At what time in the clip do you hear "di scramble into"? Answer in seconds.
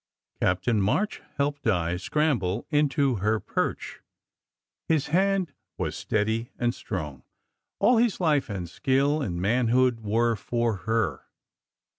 1.61-3.17